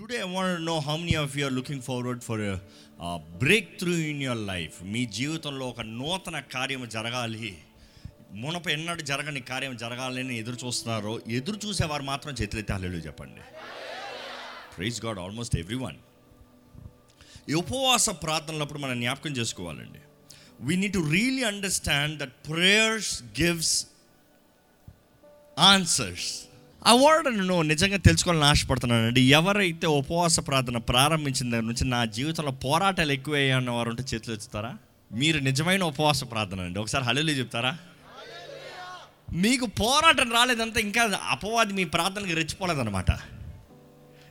[0.00, 2.60] Today I want to know how many of you are looking forward for a,
[3.02, 3.18] a
[4.82, 7.58] మీ జీవితంలో ఒక నూతన కార్యం జరగాలి.
[8.32, 13.40] మునప ఎన్నడూ జరగని కార్యం జరగాలని ఎదురు చూస్తున్నారో ఎదురు చూసేవారు మాత్రం చేతులెత్తి హల్లు చెప్పండి.
[14.76, 15.96] Praise God almost everyone
[17.48, 19.98] ఈ ఉపవాస ప్రార్థనలప్పుడు మనం జ్ఞాపకం చేసుకోవాలండి.
[20.60, 23.86] We need to really understand that prayers gives
[25.58, 26.44] answers
[26.86, 29.20] ఆ వర్డ్ నేను నిజంగా తెలుసుకోవాలని ఆశపడుతున్నానండి.
[29.20, 34.76] ఎవరైతే ఉపవాస ప్రార్థన ప్రారంభించిన దగ్గర నుంచి నా జీవితంలో పోరాటాలు ఎక్కువయ్యాయన్న వారు ఉంటే చేతులు ఎత్తుతారా?
[35.12, 36.78] మీరు నిజమైన ఉపవాస ప్రార్థన అండి.
[36.78, 37.78] ఒకసారి హలో చెప్తారా?
[39.32, 43.10] మీకు పోరాటం రాలేదంటే ఇంకా అపవాది మీ ప్రార్థనకి రెచ్చిపోలేదన్నమాట.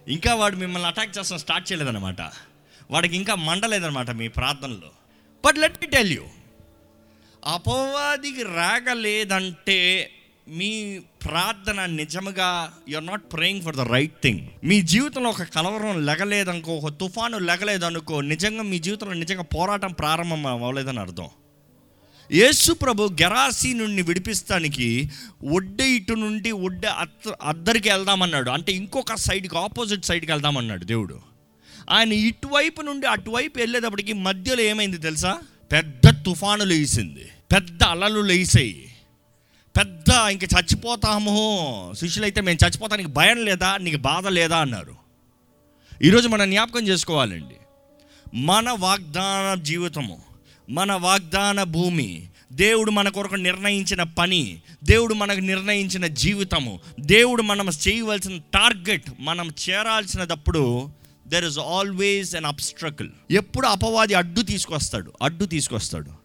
[0.07, 2.21] ఇంకా వాడు మిమ్మల్ని అటాక్ చేస్తాం స్టార్ట్ చేయలేదన్నమాట.
[2.91, 4.91] వాడికి ఇంకా మండలేదన్నమాట మీ ప్రార్థనలో.
[5.45, 6.23] But let me tell you
[7.45, 10.11] అపవాదికి రాగలేదంటే
[10.49, 16.75] మీ ప్రార్థన నిజముగా are not praying for the right thing మీ జీవితంలో ఒక కలవరం లెగలేదనుకో
[16.75, 21.27] ఒక తుఫాను లెగలేదనుకో నిజంగా మీ జీవితంలో నిజంగా పోరాటం ప్రారంభం అవ్వలేదని అర్థం.
[22.31, 25.09] యేసు ప్రభు గెరాసి నుండి విడిపిస్తానికి
[25.51, 28.49] ఒడ్డె ఇటు నుండి ఒడ్డె అత్త అద్దరికి వెళ్దామన్నాడు.
[28.49, 31.19] అంటే ఇంకొక సైడ్కి ఆపోజిట్ సైడ్కి వెళ్దామన్నాడు దేవుడు.
[31.89, 35.37] ఆయన ఇటువైపు నుండి అటువైపు వెళ్ళేటప్పటికి మధ్యలో ఏమైంది తెలుసా?
[35.71, 38.88] పెద్ద తుఫాను లేసింది పెద్ద అలలు లేసాయి.
[39.79, 41.93] పెద్ద ఇంక చచ్చిపోతాము.
[41.99, 43.77] శిష్యులైతే మేము చచ్చిపోతానికి భయం లేదా?
[43.77, 44.57] నీకు బాధ లేదా?
[44.57, 44.95] అన్నారు.
[46.03, 47.55] ఈరోజు మనం జ్ఞాపకం చేసుకోవాలండి.
[48.33, 50.21] మన వాగ్దాన జీవితము
[50.69, 58.37] మన వాగ్దాన భూమి దేవుడు మన కొరకు నిర్ణయించిన పని దేవుడు మనకు నిర్ణయించిన జీవితము దేవుడు మనం చేయవలసిన
[58.53, 60.89] టార్గెట్ మనం చేరాల్సినప్పుడు
[61.27, 66.18] there is always an obstacle ఎప్పుడు అపవాది అడ్డు తీసుకొస్తాడు అడ్డు తీసుకొస్తాడు.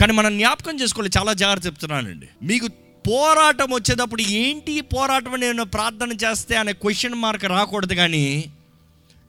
[0.00, 2.28] కానీ మనం జ్ఞాపకం చేసుకోవాలి చాలా జాగ్రత్త చెప్తున్నానండి.
[2.42, 2.68] మీకు
[3.08, 8.50] పోరాటం వచ్చేటప్పుడు ఏంటి పోరాటం నేను ప్రార్థన చేస్తే అనే క్వశ్చన్ మార్క్ రాకూడదు కానీ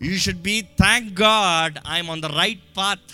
[0.01, 3.11] you should be thank God I'm on the right path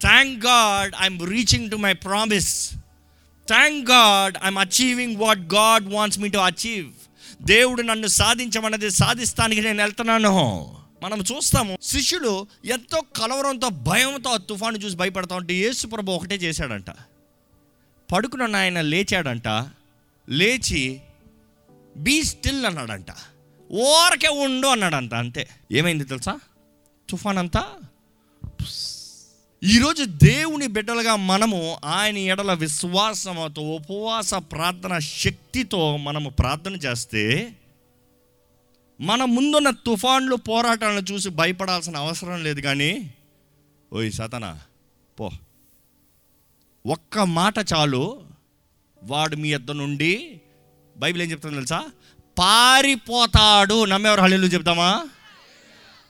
[0.00, 2.52] thank God I'm reaching to my promise
[3.48, 6.88] thank God I'm achieving what God wants me to achieve
[7.42, 10.36] దేవుడు నన్ను సాధించమన్నది సాధిస్తానికి నేను వెళ్తున్నాను.
[11.02, 16.86] మనం చూస్తాము శిష్యులు ఎంతో కలవరంతో భయంతో ఆ తుఫాను చూసి భయపడతా ఉంటే యేసు ప్రభు ఒకటే చేశాడంట.
[18.12, 19.48] పడుకున్న ఆయన లేచాడంట.
[20.28, 21.00] లేచి
[21.96, 23.06] బీ స్టిల్ అన్నాడంట.
[23.72, 25.48] ఓరకే ఉండు అన్నాడంట అంతే.
[25.72, 26.40] ఏమైంది తెలుసా?
[27.10, 27.66] తుఫాన్ అంతా
[29.64, 37.52] ఈరోజు దేవుని బిడ్డలుగా మనము ఆయన ఎడల విశ్వాసంతో ఉపవాస ప్రార్థన శక్తితో మనము ప్రార్థన చేస్తే
[39.00, 43.14] మన ముందున్న తుఫాన్లు పోరాటాలను చూసి భయపడాల్సిన అవసరం లేదు కానీ
[43.92, 44.60] ఓయ్ సతనా
[45.20, 45.30] పో.
[46.86, 48.22] ఒక్క మాట చాలు.
[49.02, 50.40] వాడు మీ ఇద్దరు నుండి
[50.96, 51.84] బైబిల్ ఏం చెప్తుంది తెలుసా?
[52.38, 53.84] పారిపోతాడు.
[53.84, 55.08] నమ్మేవారు హళీలు చెప్తామా?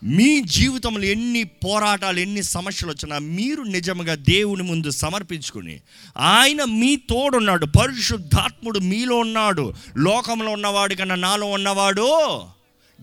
[0.03, 5.81] మీ జీవితంలో ఎన్ని పోరాటాలు ఎన్ని సమస్యలు వచ్చినా మీరు నిజంగా దేవుని ముందు సమర్పించుకుని
[6.17, 7.67] ఆయన మీ తోడున్నాడు.
[7.67, 9.73] పరిశుద్ధాత్ముడు మీలో ఉన్నాడు.
[9.97, 12.41] లోకంలో ఉన్నవాడు కన్నా నాలో ఉన్నవాడు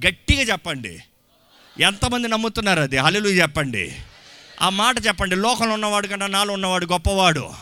[0.07, 0.99] గట్టిగా చెప్పండి.
[1.79, 2.97] ఎంతమంది నమ్ముతున్నారు అది?
[2.97, 3.95] హలలు చెప్పండి.
[4.61, 5.35] ఆ మాట చెప్పండి.
[5.35, 7.53] లోకంలో ఉన్నవాడు కన్నా నాలో ఉన్నవాడు గొప్పవాడు.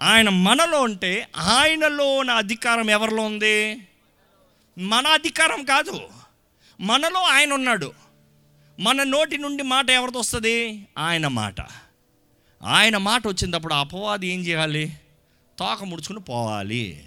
[0.00, 3.76] ఆయన మనలో ఉంటే ఆయనలో ఉన్న అధికారం ఎవరిలో ఉంది?
[4.78, 6.00] మన అధికారం కాదు.
[6.80, 7.92] మనలో ఆయన ఉన్నాడు.
[8.80, 10.86] మన నోటి నుండి మాట ఎవరితో వస్తుంది?
[10.98, 11.60] ఆయన మాట.
[12.64, 14.96] ఆయన మాట వచ్చినప్పుడు అపవాది ఏం చేయాలి?
[15.58, 17.04] తోక ముడుచుకుని పోవాలి.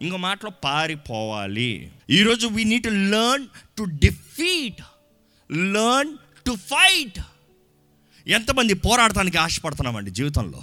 [0.00, 1.90] ఇంకో మాటలో పారిపోవాలి.
[2.10, 3.46] ఈరోజు we need to learn
[3.78, 4.82] to defeat
[5.52, 6.16] learn
[6.46, 7.20] to fight
[8.26, 10.62] ఎంతమంది పోరాడటానికి ఆశపడుతున్నామండి జీవితంలో?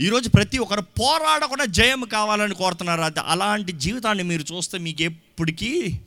[0.00, 3.00] ఈరోజు ప్రతి ఒక్కరు పోరాడకుండా జయం కావాలని కోరుతున్నారు.
[3.00, 6.00] అది అలాంటి జీవితాన్ని మీరు చూస్తే మీకు ఎప్పటికీ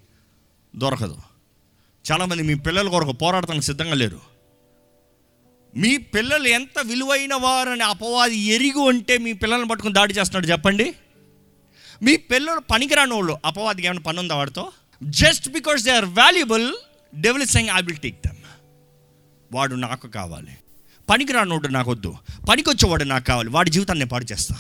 [0.76, 1.18] దొరకదు.
[2.12, 4.20] చాలామంది మీ పిల్లల కొరకు పోరాడటానికి సిద్ధంగా లేరు.
[5.78, 10.96] మీ పిల్లలు ఎంత విలువైన వారని అపవాది ఎరిగి ఉంటే మీ పిల్లల్ని పట్టుకుని దాడి చేస్తున్నాడు చెప్పండి.
[12.04, 14.72] మీ పిల్లలు పనికిరాని వాళ్ళు అపవాదికి ఏమైనా పని ఉందా వాడితో?
[15.04, 16.74] Just because they are valuable
[17.16, 18.36] develop saying I will take them
[19.54, 20.58] వాడు నాకు కావాలి.
[21.10, 22.18] పనికిరానోడు నాకు వద్దు.
[22.50, 23.50] పనికొచ్చేవాడు నాకు కావాలి.
[23.50, 24.56] వాడి జీవితాన్ని నేను పాడు చేస్తా.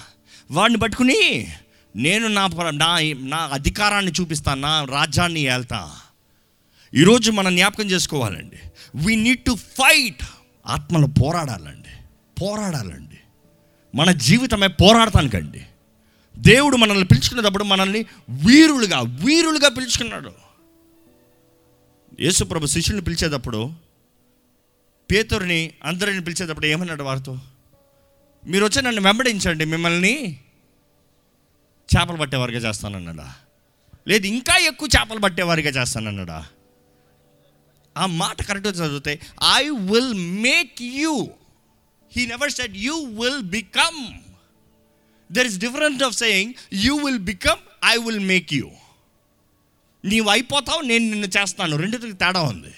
[0.51, 1.47] వాడిని పట్టుకుని
[1.95, 5.91] నేను నా నా నా అధికారాన్ని చూపిస్తాను నా రాజ్యాన్ని వెళ్తా
[6.93, 8.57] ఈరోజు మనం జ్ఞాపకం చేసుకోవాలండి.
[8.95, 10.23] వీ నీడ్ టు ఫైట్
[10.67, 12.05] ఆత్మలో పోరాడాలండి.
[12.41, 13.17] పోరాడాలండి.
[13.95, 15.65] మన జీవితమే పోరాడటానికండి
[16.37, 20.31] దేవుడు మనల్ని పిలుచుకునేటప్పుడు మనల్ని వీరులుగా వీరులుగా పిలుచుకున్నాడు.
[22.19, 23.73] యేసుప్రభు శిష్యుని పిలిచేటప్పుడు
[25.11, 27.39] పేతురిని అందరిని పిలిచేటప్పుడు ఏమన్నాడు వారితో?
[28.47, 30.39] మీరు వచ్చి నన్ను వెంబడించండి మిమ్మల్ని
[31.95, 33.35] చేపలు పట్టేవారిగా చేస్తానన్నాడా?
[34.07, 36.47] లేదు ఇంకా ఎక్కువ చేపలు పట్టేవారిగా చేస్తానన్నాడా?
[37.97, 39.19] ఆ మాట కరెక్ట్గా చదివితే
[39.57, 41.29] I will make you
[42.17, 44.24] he never set you will become
[45.31, 48.71] there is different of saying you will become I will make you
[50.05, 51.77] నీవు అయిపోతావు నేను నిన్ను చేస్తాను.
[51.77, 52.73] రెండింటికి తేడా ఉంది.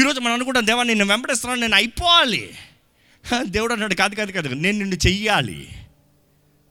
[0.00, 2.54] ఈరోజు మనం అనుకుంటాం దేవా నిన్ను వెంబడిస్తున్నాను నేను అయిపోవాలి.
[3.42, 5.68] దేవుడు అన్నాడు కాదు కాదు కాదు నేను నిన్ను చెయ్యాలి.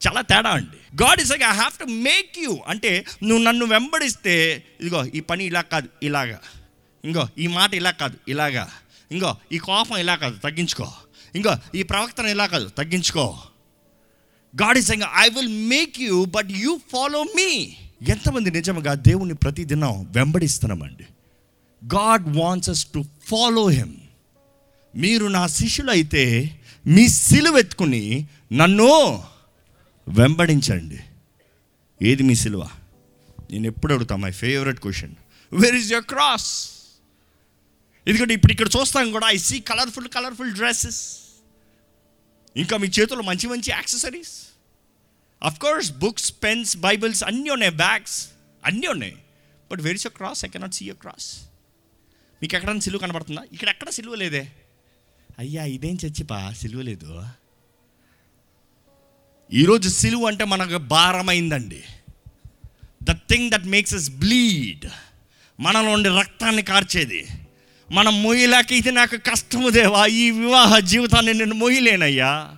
[0.07, 1.03] చాలా తేడా అండి.
[1.03, 5.61] God is I have to make you అంటే నువ్వు నన్ను వెంబడిస్తే ఇదిగో ఈ పని ఇలా
[5.61, 6.39] కాదు ఇలాగా.
[7.05, 8.71] ఇంకో ఈ మాట ఇలా కాదు ఇలాగా.
[9.11, 10.93] ఇంకో ఈ కోపం ఇలా కాదు తగ్గించుకో.
[11.35, 13.39] ఇంకో ఈ ప్రవక్తన ఇలా కాదు తగ్గించుకో.
[14.61, 17.77] God is I will make you but you follow me
[18.09, 21.03] ఎంతమంది నిజంగా దేవుని ప్రతిదినం వెంబడిస్తున్నామండి.
[21.85, 23.95] God wants us to follow him
[24.95, 26.23] మీరు నా శిష్యులు అయితే
[26.87, 29.23] మీ సిలువెత్తుకుని నన్ను
[30.07, 30.99] వెంబడించండి.
[32.01, 32.69] ఏది మీ సిలువ?
[33.51, 35.15] నేను ఎప్పుడు అడుగుతా my favourite question
[35.53, 36.69] where is your cross
[38.07, 41.17] ఎందుకంటే ఇప్పుడు ఇక్కడ చూస్తాం కూడా I see colourful colourful dresses
[42.57, 44.35] ఇంకా మీ చేతుల్లో మంచి మంచి accessories?
[45.43, 48.27] Of course books pens Bibles అన్నీ ఉన్నాయి బ్యాగ్స్
[48.65, 49.15] అన్నీ ఉన్నాయి.
[49.71, 51.27] But where is a cross I cannot see a cross
[52.41, 53.43] మీకు ఎక్కడైనా సిలువ కనబడుతుందా?
[53.53, 54.51] ఇక్కడ ఎక్కడ సిలువ లేదే?
[55.39, 56.51] అయ్యా ఇదేం చచ్చిపా?
[56.51, 57.23] సిలువ లేదు.
[59.53, 61.83] ఈరోజు సిలువ అంటే మనకు భారమైందండి.
[63.03, 64.85] The thing that makes us bleed
[65.59, 67.27] మనలో ఉండే రక్తాన్ని కార్చేది.
[67.91, 70.05] మనం మొయ్యలేక ఇది నాకు కష్టము దేవా.
[70.05, 72.55] ఈ వివాహ జీవితాన్ని నేను మొయ్యలేనయ్యా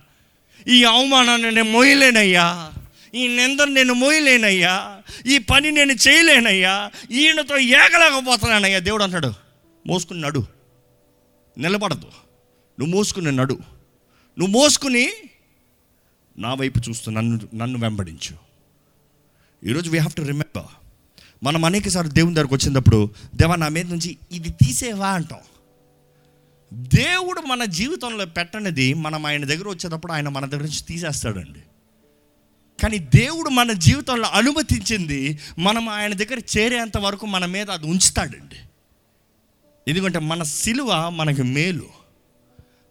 [0.68, 2.72] ఈ అవమానాన్ని నేను మొయ్యలేనయ్యా
[3.14, 4.98] ఈ నిందను నేను మోయలేనయ్యా.
[5.26, 6.90] ఈ పని నేను చేయలేనయ్యా.
[7.10, 8.78] ఈయనతో ఏగలేకపోతున్నానయ్యా.
[8.78, 9.32] దేవుడు అంటాడు
[9.86, 10.46] మోసుకుని నడు.
[11.58, 12.06] నిలబడదు.
[12.80, 13.58] నువ్వు మోసుకుని నడు.
[14.38, 15.12] నువ్వు మోసుకుని
[16.38, 18.36] నా వైపు చూస్తూ నన్ను నన్ను వెంబడించు.
[19.70, 20.79] ఈరోజు వీ హ్యావ్ టు రిమెంబర్
[21.42, 25.38] మనం అనేకసార్లు దేవుని దగ్గరకు వచ్చినప్పుడు దేవా నా మీద నుంచి ఇది తీసేవా అంటాం.
[26.72, 31.60] దేవుడు మన జీవితంలో పెట్టనిది మనం ఆయన దగ్గర వచ్చేటప్పుడు ఆయన మన దగ్గర నుంచి తీసేస్తాడండి.
[32.82, 38.56] కానీ దేవుడు మన జీవితంలో అనుమతించింది మనం ఆయన దగ్గర చేరేంత వరకు మన మీద అది ఉంచుతాడండి.
[39.88, 41.88] ఎందుకంటే మన సిలువ మనకి మేలు.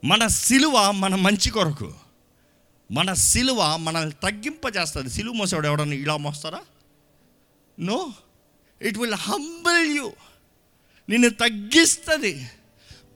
[0.06, 1.94] మన సిలువ మన మంచి కొరకు.
[2.92, 5.10] మన సిలువ మనల్ని తగ్గింపజేస్తుంది.
[5.10, 6.60] సిలువ మోసేవాడు ఎవడన్నా ఇలా మోస్తారా?
[7.80, 8.14] No?
[8.82, 10.12] It will humble you
[11.10, 12.50] నిన్ను తగ్గిస్తుంది.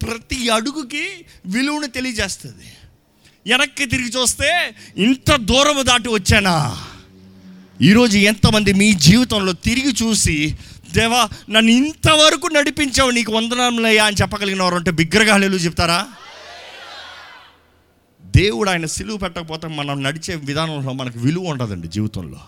[0.02, 2.74] ప్రతి అడుగుకి విలువను తెలియజేస్తుంది.
[3.52, 6.88] వెనక్కి తిరిగి చూస్తే ఇంత దూరం దాటి వచ్చానా?
[7.82, 10.58] ఈరోజు ఎంతమంది మీ జీవితంలో తిరిగి చూసి
[10.92, 16.08] దేవా నన్ను ఇంతవరకు నడిపించావు నీకు వందనంలయ్యా అని చెప్పగలిగిన వారు అంటే బిగ్గరగా హల్లెలూయా చెప్తారా?
[18.26, 22.40] దేవుడు ఆయన సిలువు పెట్టకపోతే మనం నడిచే విధానంలో మనకు విలువ ఉండదండి జీవితంలో.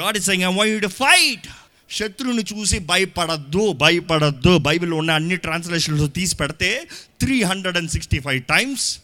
[0.00, 1.46] God is I why to fight
[1.90, 4.58] శత్రువుని చూసి భయపడద్దు భయపడద్దు.
[4.58, 6.88] బైబిల్లో ఉన్న అన్ని ట్రాన్స్లేషన్స్ తీసి పెడితే
[7.20, 8.98] three hundred and sixty five times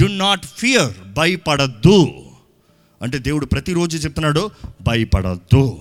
[0.00, 2.26] do not fear భయపడద్దు.
[3.02, 4.50] అంటే దేవుడు ప్రతిరోజు చెప్తున్నాడు
[4.82, 5.80] భయపడద్దు.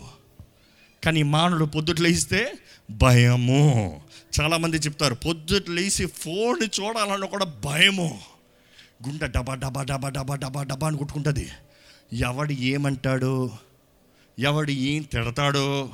[1.06, 2.54] కానీ మానవుడు పొద్దుట లేస్తే
[2.92, 4.02] భయము.
[4.42, 8.22] చాలామంది చెప్తారు పొద్దుట లేచి ఫోన్ చూడాలన్న కూడా భయము.
[9.08, 11.50] గుండె డబా డబా డబా డబా డబా డబా అని కొట్టుకుంటుంది.
[12.14, 13.52] ఎవడు ఏమంటాడు?
[14.40, 15.90] ఎవడు ఏం తిడతాడో?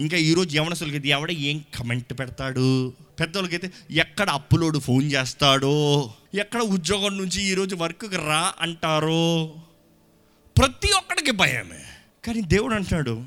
[0.00, 2.92] ఇంకా ఈరోజు యవనసులకి అయితే ఎవడ ఏం కమెంట్ పెడతాడు?
[3.20, 6.12] పెద్దోళ్ళకైతే ఎక్కడ అప్పులోడు ఫోన్ చేస్తాడో?
[6.34, 9.54] ఎక్కడ ఉద్యోగం నుంచి ఈరోజు వర్క్కి రా అంటారో?
[10.58, 11.84] ప్రతి ఒక్కడికి భయమే.
[12.24, 13.24] కానీ దేవుడు అంటాడు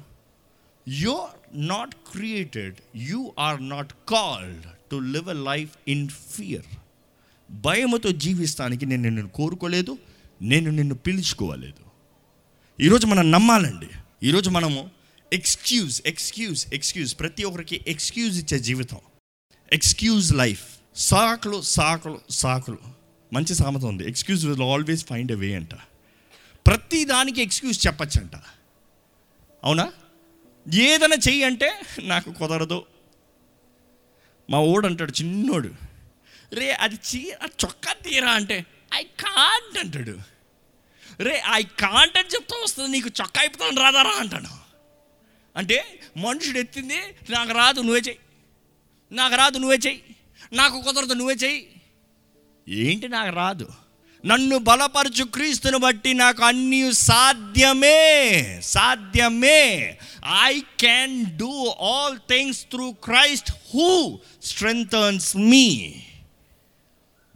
[0.87, 1.21] you
[1.53, 6.77] not created you are not called to live a life in fear
[7.51, 9.97] భయముతో జీవిస్తానికి నేను నిన్ను కోరుకోలేదు
[10.41, 11.89] నేను నిన్ను పిలుచుకోవలేదు
[12.83, 13.89] ఈరోజు మనం నమ్మాలండి.
[14.23, 14.98] ఈరోజు మనము
[15.33, 18.97] ఎక్స్క్యూజ్ ఎక్స్క్యూజ్ ఎక్స్క్యూజ్ ప్రతి ఒక్కరికి ఎక్స్క్యూజ్ ఇచ్చే జీవితం.
[19.73, 22.77] ఎక్స్క్యూజ్ లైఫ్ సాకులు సాకులు సాకులు.
[23.33, 24.09] మంచి సామెత ఉంది.
[24.09, 25.75] Excuse will always find a way అంట.
[26.67, 28.35] ప్రతి దానికి ఎక్స్క్యూజ్ చెప్పచ్చంట.
[29.63, 29.91] అవునా?
[30.73, 32.85] ఏదైనా చెయ్యి అంటే నాకు కుదరదు.
[34.49, 35.71] మా ఓడు అంటాడు చిన్నోడు.
[36.53, 40.17] రే అది చీ చొక్కా తీరా అంటే ఐ కాంట్ అంటాడు.
[41.23, 42.89] రే ఐ కాంట్ అని చెప్తా వస్తుంది.
[42.89, 44.68] నీకు చొక్కా అయిపోతాను రాదారా అంటాడు.
[45.57, 46.97] అంటే మనుషుడు ఎత్తింది
[47.29, 48.19] నాకు రాదు నువ్వే చెయ్యి.
[49.11, 50.01] నాకు రాదు నువ్వే చెయ్యి.
[50.53, 51.67] నాకు కుదరదు నువ్వే చెయ్యి.
[52.67, 53.67] ఏంటి నాకు రాదు?
[54.25, 59.97] నన్ను బలపరచు క్రీస్తుని బట్టి నాకు అన్నీ సాధ్యమే సాధ్యమే.
[60.43, 65.95] I can do all things through Christ who strengths me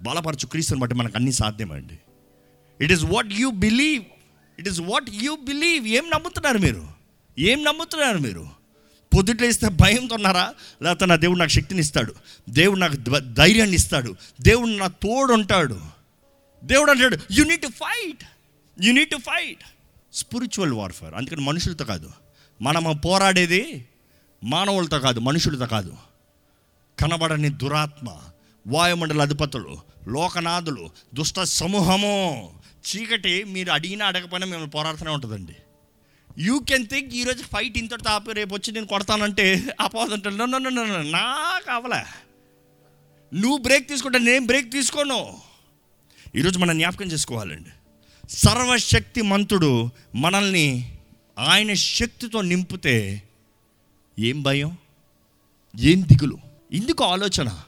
[0.01, 2.00] బలపరచు క్రీస్తుని బట్టి మనకు అన్నీ సాధ్యమండి.
[2.84, 4.03] It is what you believe
[4.60, 7.02] it is what you believe ఏం నమ్ముతున్నారు మీరు?
[7.39, 8.49] ఏం నమ్ముతున్నారు మీరు?
[9.17, 12.15] పొద్దుట్లేస్తే భయంతో ఉన్నారా లేకపోతే నా దేవుడు నాకు శక్తిని ఇస్తాడు
[12.49, 15.79] దేవుడు నాకు ధైర్యాన్ని ఇస్తాడు దేవుడు నా తోడు ఉంటాడు
[16.63, 18.23] దేవుడు అంటాడు you need to fight
[18.83, 19.63] you need to fight
[20.13, 22.11] spiritual warfare అందుకని మనుషులతో కాదు.
[22.61, 23.85] మనం పోరాడేది
[24.43, 25.93] మానవులతో కాదు మనుషులతో కాదు.
[26.99, 28.17] కనబడని దురాత్మ
[28.67, 32.49] వాయుమండల అధిపతులు లోకనాథులు దుష్ట సమూహము.
[32.87, 35.55] చీకటి మీరు అడిగినా అడగకపోయినా మిమ్మల్ని పోరాడుతూనే ఉంటుందండి.
[36.39, 41.59] యూ కెన్ థింక్ ఈరోజు ఫైట్ ఇంతటి ఆపి రేపు వచ్చి నేను కొడతానంటే అపోదంటాడు నన్ను నన్ను నా
[41.67, 42.03] కావలే
[43.33, 45.39] నువ్వు బ్రేక్ తీసుకుంటే నేను బ్రేక్ తీసుకోను.
[46.35, 47.69] ఈరోజు మనం జ్ఞాపకం చేసుకోవాలండి.
[48.29, 50.97] సర్వశక్తి మంతుడు మనల్ని
[51.39, 53.23] ఆయన శక్తితో నింపితే
[54.19, 54.77] ఏం భయం?
[55.79, 56.37] ఏం దిగులు?
[56.73, 57.61] ఎందుకు ఆలోచన.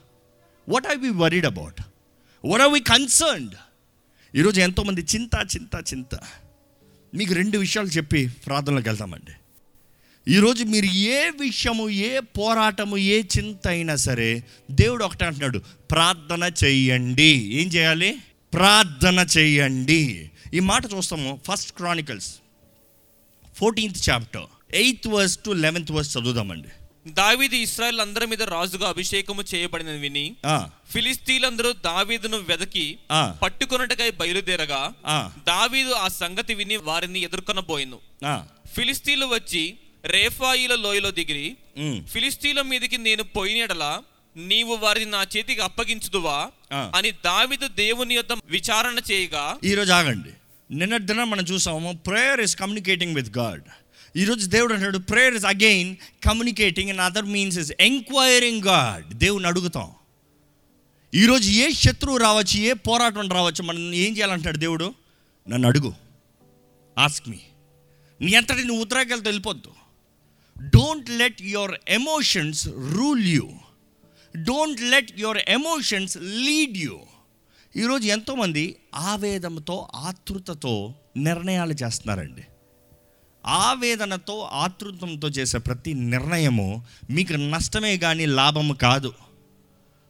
[0.68, 1.80] What are we worried about
[2.44, 3.54] what are we concerned
[4.34, 6.14] ఈరోజు ఎంతోమంది చింత చింత చింత.
[7.16, 9.32] మీకు రెండు విషయాలు చెప్పి ప్రార్థనలోకి వెళ్తామండి.
[10.32, 15.58] ఈరోజు మీరు ఏ విషయము ఏ పోరాటము ఏ చింత అయినా సరే దేవుడు ఒకటే అంటున్నాడు
[15.90, 17.50] ప్రార్థన చెయ్యండి.
[17.54, 18.18] ఏం చేయాలి?
[18.54, 20.30] ప్రార్థన చెయ్యండి.
[20.54, 22.34] ఈ మాట చూస్తాము first Chronicles
[23.54, 26.68] fourteenth chapter eighth verse to eleventh verse చదువుదామండి.
[27.06, 30.36] దావీదు ఇస్రాయల్ అందరి మీద రాజుగా అభిషేకము చేయబడిన విని
[30.92, 32.98] ఫిలిస్తీన్లందరూ దావీదును వెదకి.
[33.42, 34.92] పట్టుకొనుటకై బయలుదేరగా.
[35.46, 37.98] దావీదు ఆ సంగతి విని వారిని ఎదుర్కొనబోయిను.
[38.26, 38.46] ఆ,
[38.76, 41.56] ఫిలిస్తీన్లు వచ్చి రేఫాయిల లోయలో దిగిరి.
[42.08, 44.02] ఫిలిస్తీన్ల మీదకి నేను పోయినడలా
[44.36, 46.50] నీవు వారిని నా చేతికి అప్పగించుదువా.
[46.94, 50.30] అని దావీదు దేవుని యొద్ద విచారణ చేయగా ఈరోజు ఆగండి.
[50.76, 53.62] నిన్నటి దినం మనం చూసాము prayer is communicating with God
[54.16, 59.90] ఈరోజు దేవుడు అంటాడు prayer is again communicating and other means is enquiring God దేవుని అడుగుతాం.
[61.14, 64.94] ఈరోజు ఏ శత్రువు రావచ్చు ఏ పోరాటం రావచ్చు మనం ఏం చేయాలంటాడు దేవుడు?
[65.48, 65.94] నన్ను అడుగు.
[66.98, 67.38] ఆస్క్ మీ
[68.20, 69.70] నీ అంతటి నువ్వు ఉత్తరాకెళ్తే వెళ్ళిపోద్దు.
[70.58, 73.48] Don't let your emotions rule you
[74.36, 77.00] don't let your emotions lead you
[77.76, 82.42] ఈరోజు ఎంతోమంది ఆవేదంతో ఆతృతతో నిర్ణయాలు చేస్తున్నారండి.
[83.46, 89.12] ఆవేదనతో ఆతృతంతో చేసే ప్రతి నిర్ణయము మీకు నష్టమే కానీ లాభము కాదు.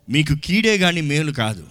[0.09, 1.67] మీకు కీడే కానీ మేలు కాదు.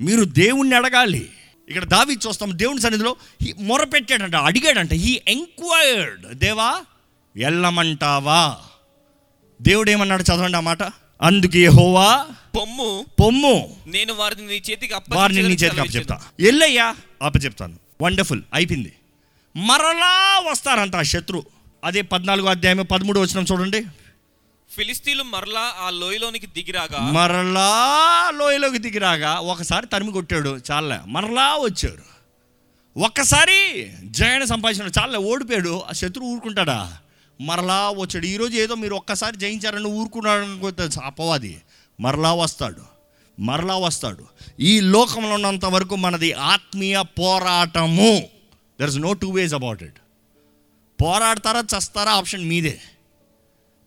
[0.00, 1.28] మీరు దేవుణ్ణి అడగాలి.
[1.68, 3.16] ఇక్కడ దావి చూస్తాం దేవుని సన్నిధిలో
[3.58, 6.82] మొరపెట్టాడంట అడిగాడంట హీ ఎంక్వైర్డ్ దేవా
[7.36, 8.56] వెళ్ళమంటావా
[9.62, 10.82] దేవుడు ఏమన్నాడు చదవండి ఆ మాట.
[11.22, 13.76] అందుకే హోవా పొమ్ము పొమ్ము.
[13.86, 15.96] నేను వారిని నీ చేతికి వారిని నీ చేతికి అప్ప సెలవిచ్చెను.
[15.96, 16.96] చెప్తా ఎల్లయ్యా.
[17.22, 18.92] అప్ప చెప్తాను వండర్ఫుల్ అయిపోయింది.
[19.56, 21.46] మరలా వస్తారంట ఆ శత్రు.
[21.84, 23.84] అదే పద్నాలుగో అధ్యాయం పదమూడు వచ్చిన చూడండి.
[24.76, 30.98] ఫిలిస్తీన్లు మరలా ఆ లోయలోనికి దిగిరాగా మరలా లోయలోకి దిగిరాగా ఒకసారి తరిమి కొట్టాడు చాలే.
[31.06, 32.10] మరలా వచ్చాడు.
[33.00, 35.82] ఒక్కసారి జయన సంపాదించాడు చాలే ఓడిపోయాడు.
[35.88, 36.98] ఆ శత్రువు ఊరుకుంటాడా?
[37.40, 38.26] మరలా వచ్చాడు.
[38.26, 41.62] ఈరోజు ఏదో మీరు ఒక్కసారి జయించారని ఊరుకున్నాడు అపవాది.
[42.00, 42.82] మరలా వస్తాడు.
[43.40, 44.24] మరలా వస్తాడు.
[44.60, 48.39] ఈ లోకంలో ఉన్నంత వరకు మనది ఆత్మీయ పోరాటము.
[48.80, 49.98] There is no two ways about it
[51.02, 52.80] పోరాడతారా చస్తారా ఆప్షన్ మీదే.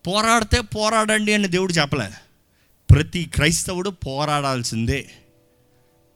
[0.08, 2.10] పోరాడితే పోరాడండి అని దేవుడు చెప్పలే.
[2.92, 5.12] ప్రతి క్రైస్తవుడు పోరాడాల్సిందే.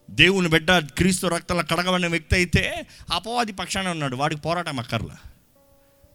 [0.10, 5.18] దేవుని బిడ్డ క్రీస్తు రక్తంలో కడగబడిన వ్యక్తి అయితే అపవాది పక్షాన ఉన్నాడు వాడికి పోరాటం అక్కర్లా.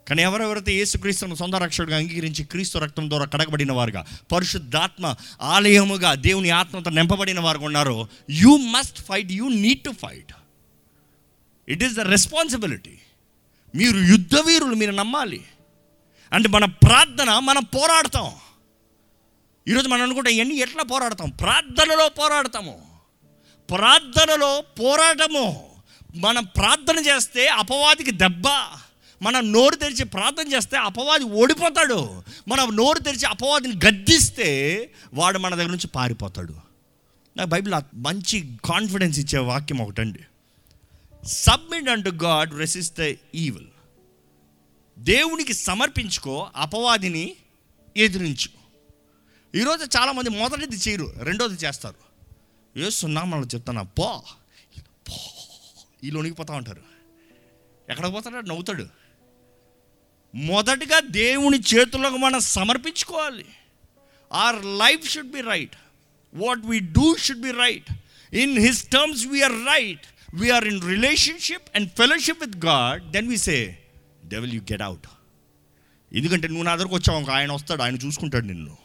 [0.09, 6.91] కానీ ఎవరెవరైతే యేసుక్రీస్తును సొంత రక్షకుడిగా అంగీకరించి క్రీస్తు రక్తం ద్వారా కడగబడిన వారుగా పరిశుద్ధాత్మ ఆలయముగా దేవుని ఆత్మతో
[6.91, 10.33] నింపబడిన వారు ఉన్నారో you must fight you need to fight
[11.69, 12.99] it is the responsibility
[13.75, 15.45] మీరు యుద్ధ వీరులు మీరు నమ్మాలి.
[16.33, 18.33] అంటే మన ప్రార్థన మనం పోరాడతాం.
[19.69, 21.31] ఈరోజు మనం అనుకుంటే ఇవన్నీ ఎట్లా పోరాడతాం?
[21.31, 22.87] ప్రార్థనలో పోరాడతాము.
[23.71, 25.71] ప్రార్థనలో పోరాటము.
[26.15, 28.45] మనం ప్రార్థన చేస్తే అపవాదికి దెబ్బ.
[29.23, 32.23] మనం నోరు తెరిచి ప్రార్థన చేస్తే అపవాది ఓడిపోతాడు.
[32.49, 36.55] మనం నోరు తెరిచి అపవాదిని గద్దిస్తే వాడు మన దగ్గర నుంచి పారిపోతాడు.
[37.37, 40.21] నాకు బైబిల్ మంచి కాన్ఫిడెన్స్ ఇచ్చే వాక్యం ఒకటండి.
[41.25, 43.67] Submit unto God resist the evil
[44.99, 47.37] దేవునికి సమర్పించుకో అపవాదిని
[47.97, 48.49] ఎదిరించు.
[49.59, 51.95] ఈరోజు చాలామంది మొదటిది చేయరు రెండోది చేస్తారు.
[52.79, 54.23] ఏ సున్నామలు చెప్తాను పో.
[55.09, 55.17] పో.
[56.03, 56.83] వీళ్ళు వణికిపోతా ఉంటారు.
[57.91, 58.47] ఎక్కడికి పోతాడు?
[58.47, 58.89] నవ్వుతాడు.
[60.35, 63.47] మొదటిగా దేవుని చేతులకు మనం సమర్పించుకోవాలి.
[64.33, 65.77] Our life should be right
[66.35, 67.93] what we do should be right
[68.35, 73.79] in his terms we're right we're in relationship and fellowship with God then we say
[74.25, 75.09] devil you get out
[76.13, 78.77] ఎందుకంటే నువ్వు నా దగ్గరకు వచ్చావు ఇంకా ఆయన వస్తాడు ఆయన చూసుకుంటాడు నిన్ను.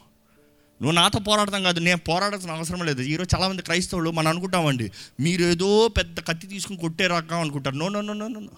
[0.82, 3.02] నువ్వు నాతో పోరాడతాం కాదు నేను పోరాడాల్సిన అవసరం లేదు.
[3.02, 7.74] ఈరోజు చాలామంది క్రైస్తవులు మనం అనుకుంటామండి మీరు ఏదో పెద్ద కత్తి తీసుకుని కొట్టే రకం అనుకుంటారు.
[7.74, 8.50] No no no no no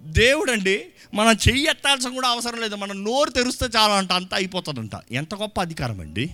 [0.00, 2.74] దేవుడు అండి మనం చెయ్యి ఎత్తాల్సిన కూడా అవసరం లేదు.
[2.74, 4.90] మనం నోరు తెరిస్తే చాలా అంట అంతా అయిపోతుందంట.
[5.10, 6.30] ఎంత గొప్ప అధికారం అండి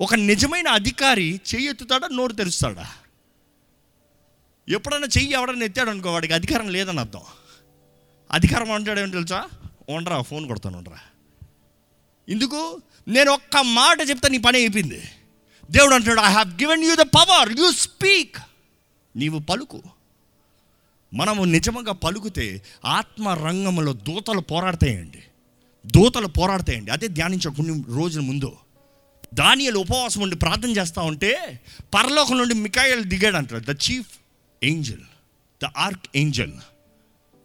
[0.00, 2.86] ఒక నిజమైన అధికారి చెయ్యి ఎత్తుతాడా నోరు తెరుస్తాడా?
[4.68, 7.20] ఎప్పుడైనా చెయ్యి ఎవడన్నా ఎత్తాడు అనుకో వాడికి అధికారం లేదని అర్థం.
[8.30, 9.44] అధికారం అంటాడు ఏమో తెలుసా?
[9.88, 10.98] ఉండరా ఫోన్ కొడతాను ఉండరా.
[12.28, 15.02] ఎందుకు నేను ఒక్క మాట చెప్తే నీ పని అయిపోయింది.
[15.70, 18.36] దేవుడు అంటాడు I have given you the power you speak
[19.16, 19.82] నీవు పలుకు.
[21.14, 25.22] మనము నిజంగా పలుకుతే ఆత్మ రంగంలో దూతలు పోరాడతాయండి.
[25.86, 26.90] దూతలు పోరాడతాయండి.
[26.90, 28.56] అదే ధ్యానించే కొన్ని రోజుల ముందు.
[29.34, 31.60] దానియలు ఉపవాసం ఉండి ప్రార్థన చేస్తూ ఉంటే
[31.94, 34.15] పరలోకం నుండి మికాయలు దిగాడు అంటాడు the chief
[34.66, 35.04] angel
[35.62, 35.64] the
[36.16, 36.52] archangel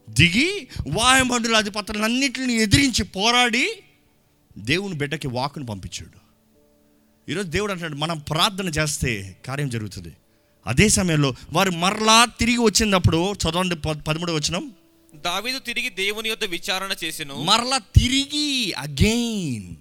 [0.10, 3.66] దిగి వాయుమండల అధిపతులన్నింటిని ఎదిరించి పోరాడి
[4.58, 6.18] దేవుని బిడ్డకి వాకును పంపించాడు.
[7.32, 10.14] ఈరోజు దేవుడు అంటాడు మనం ప్రార్థన చేస్తే కార్యం జరుగుతుంది.
[10.68, 14.72] అదే సమయంలో వారు మరలా తిరిగి వచ్చినప్పుడు చదవండి పదమూడు వచ్చినాం
[15.16, 17.44] దావీదు తిరిగి దేవుని యొద్ద విచారణ చేసెను.
[17.44, 19.76] మరలా తిరిగి అగైన్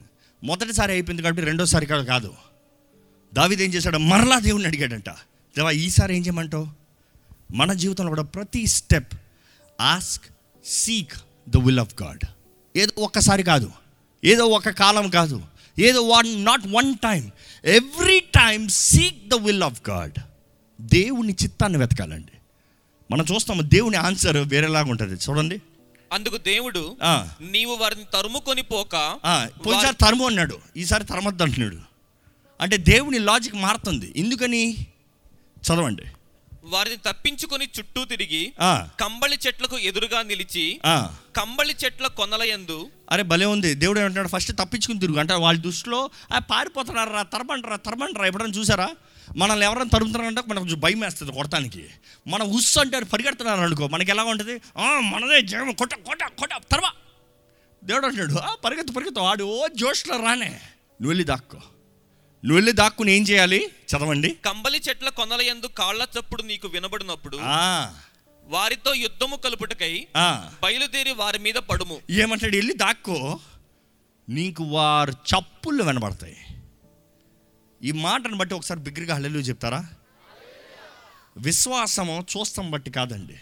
[0.45, 2.35] మొదటిసారి అయిపోయింది కాబట్టి రెండోసారి కాదు.
[3.35, 3.99] దావీదు ఏం చేశాడు?
[3.99, 5.11] మరలా దేవుడిని అడిగాడంట.
[5.57, 6.80] దేవా ఈసారి ఏం చేయమంటావు?
[7.55, 9.13] మన జీవితంలో కూడా ప్రతి step
[9.81, 10.25] ask
[10.65, 11.13] seek
[11.49, 12.25] the will of God.
[12.77, 13.71] ఏదో ఒక్కసారి కాదు
[14.25, 15.43] ఏదో ఒక కాలం కాదు
[15.79, 17.31] ఏదో one not one time
[17.65, 20.19] every time seek the will of God.
[20.81, 22.33] దేవుని చిత్తాన్ని వెతకాలండి.
[23.11, 25.63] మనం చూస్తాము దేవుని ఆన్సర్ వేరేలాగా ఉంటుంది చూడండి.
[26.13, 26.97] అందుకు దేవుడు.
[27.41, 29.19] నీవు వారిని తరుముకొని పోక
[29.67, 31.79] పోయినసారి తరుము అన్నాడు ఈసారి తరమద్దు అంటున్నాడు.
[32.61, 34.13] అంటే దేవుని లాజిక్ మారుతుంది.
[34.17, 34.87] ఎందుకని?
[35.67, 36.03] చదవండి.
[36.65, 41.17] వారిని తప్పించుకొని చుట్టూ తిరిగి ఆ, కంబళి చెట్లకు ఎదురుగా నిలిచి ఆ.
[41.37, 43.75] కంబళి చెట్ల కొనల యందు అరే భలే ఉంది.
[43.75, 44.29] దేవుడు ఏమంటున్నాడు?
[44.29, 45.19] ఫస్ట్ తప్పించుకుని తిరుగు.
[45.19, 47.11] అంటే వాళ్ళ దృష్టిలో ఆ పారిపోతున్నారు?
[47.11, 48.89] రా తరమంటారా తరమంటారా ఎప్పుడైనా చూసారా?
[49.37, 51.85] మనల్ని ఎవరైనా తరుముతున్నారంటే మనకు కొంచెం భయం వేస్తుంది కొడటానికి
[52.27, 53.89] మన ఉస్సు అంటే పరిగెడుతున్నారు అనుకో.
[53.89, 54.61] మనకి ఎలా ఉంటుంది?
[54.79, 56.91] "ఆ, మనదే జయం కొట్ట కొట్ట కొట్ట తర్వా
[57.85, 59.21] దేవుడు అంటాడు "ఆ, పరిగెత్తు పరిగెత్తు.
[59.21, 60.49] వాడు ఓ జోష్లో రానే.
[60.49, 61.59] నువ్వు వెళ్ళి దాక్కో.
[62.45, 63.67] నువ్వు వెళ్ళి దాక్కుని ఏం చేయాలి?
[63.67, 64.37] చదవండి.
[64.45, 67.37] కంబలి చెట్ల కొనల యందు కాళ్ళ చప్పుడు నీకు వినబడినప్పుడు
[68.45, 70.07] వారితో యుద్ధము కలుపుటకై.
[70.63, 72.01] బయలుదేరి వారి మీద పడుము.
[72.11, 72.57] ఏమంటాడు?
[72.57, 73.39] వెళ్ళి దాక్కో.
[74.29, 76.37] నీకు వారు చప్పుళ్ళు వినబడతాయి.
[77.83, 79.87] ఈ మాటను బట్టి ఒకసారి బిగ్గరగా హల్లెలూయా చెప్తారా?
[81.37, 83.37] విశ్వాసము చూస్తాం బట్టి కాదండి.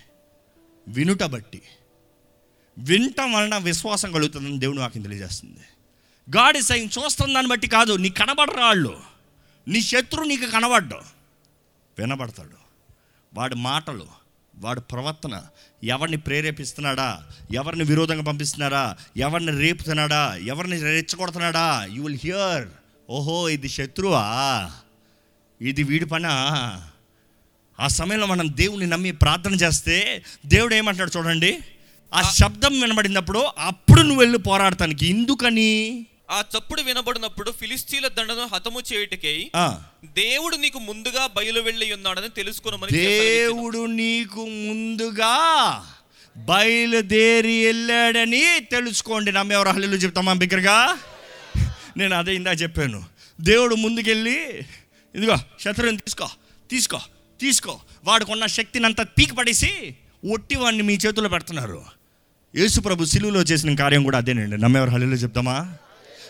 [0.89, 1.63] వినుట బట్టి.
[2.79, 5.61] వినటం వలన విశ్వాసం కలుగుతుందని దేవుడు నాకు తెలియజేస్తుంది.
[6.37, 9.01] గాడి సైన్ చూస్తున్న దాన్ని బట్టి కాదు నీ కనబడరా వాళ్ళు?
[9.69, 10.97] నీ శత్రువు నీకు కనబడ్డు.
[11.99, 12.59] వినబడతాడు.
[13.35, 14.07] వాడి మాటలు
[14.59, 15.43] వాడి ప్రవర్తన
[15.85, 17.23] ఎవరిని ప్రేరేపిస్తున్నాడా?
[17.53, 18.97] ఎవరిని విరోధంగా పంపిస్తున్నాడా?
[19.17, 20.37] ఎవరిని రేపుతున్నాడా?
[20.37, 21.89] ఎవరిని రెచ్చగొడుతున్నాడా?
[21.91, 22.69] యూ విల్ హియర్
[23.11, 24.71] ఓహో ఇది శత్రువా?
[25.61, 26.31] ఇది వీడి పనా?
[27.81, 31.59] ఆ సమయంలో మనం దేవుని నమ్మి ప్రార్థన చేస్తే దేవుడు ఏమంటాడు చూడండి?
[32.15, 35.07] ఆ శబ్దం వినబడినప్పుడు అప్పుడు నువ్వు వెళ్ళి పోరాడటానికి.
[35.07, 36.07] ఎందుకని?
[36.31, 39.51] ఆ చప్పుడు వినబడినప్పుడు ఫిలిస్తీన్ల దండను హతము చేయుటకై
[40.05, 43.39] దేవుడు నీకు ముందుగా బయలు వెళ్ళి ఉన్నాడని తెలుసుకున్నామని సెలవిచ్చెను.
[43.39, 45.37] దేవుడు నీకు ముందుగా
[46.37, 49.33] బయలుదేరి వెళ్ళాడని తెలుసుకోండి.
[49.33, 49.69] నమ్మేవారు?
[49.69, 50.99] హల్లు చెప్తామా బిగ్గరగా.
[51.97, 53.05] నేను అదే ఇందా చెప్పాను.
[53.41, 54.45] దేవుడు ముందుకెళ్ళి
[55.15, 56.29] ఇదిగో శత్రువుని తీసుకో
[56.71, 57.01] తీసుకో
[57.41, 57.81] తీసుకో.
[58.05, 59.97] వాడుకున్న శక్తిని అంతా పీకి పడేసి
[60.33, 61.85] ఒట్టి వాడిని మీ చేతిలో పెడుతున్నారు.
[62.57, 64.59] యేసు ప్రభు సిలువలో చేసిన కార్యం కూడా అదేనండి.
[64.59, 64.91] నమ్మేవారు?
[64.91, 65.75] హల్లు చెప్తామా?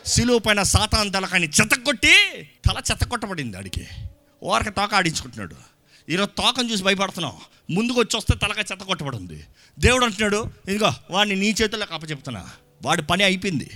[0.06, 2.12] సిలువ పైన సాతాన్ తలకాన్ని చెత్తకొట్టి
[2.64, 3.86] తల చెత్తకొట్టబడింది ఆడికి.
[4.42, 5.56] ఓరక తోక ఆడించుకుంటున్నాడు.
[6.08, 7.32] ఈరోజు తోకను చూసి భయపడుతున్నాం
[7.70, 9.44] ముందుకు వచ్చి వస్తే తలక చెత్త కొట్టబడింది
[9.78, 12.50] దేవుడు అంటున్నాడు ఇదిగో వాడిని నీ చేతుల్లో చెప్తున్నా
[12.82, 13.70] వాడి పని అయిపోయింది.